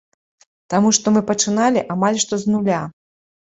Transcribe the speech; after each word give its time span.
Таму 0.73 0.93
што 0.99 1.13
мы 1.17 1.21
пачыналі 1.29 1.85
амаль 1.97 2.19
што 2.25 2.43
з 2.47 2.53
нуля. 2.57 2.83